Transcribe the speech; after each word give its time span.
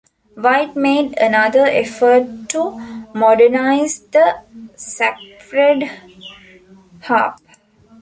White 0.35 0.75
made 0.75 1.15
another 1.19 1.67
effort 1.67 2.49
to 2.49 2.71
modernize 3.13 3.99
the 3.99 4.41
Sacred 4.75 5.91
Harp. 7.03 7.37